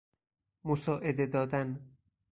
[0.63, 1.79] مساعده دادن